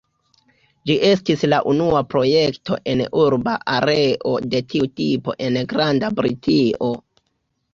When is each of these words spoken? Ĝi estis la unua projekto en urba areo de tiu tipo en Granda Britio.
Ĝi 0.89 0.93
estis 1.09 1.43
la 1.51 1.59
unua 1.71 2.01
projekto 2.13 2.77
en 2.93 3.03
urba 3.25 3.55
areo 3.75 4.33
de 4.55 4.63
tiu 4.73 4.89
tipo 5.03 5.37
en 5.49 5.61
Granda 5.75 6.11
Britio. 6.23 6.91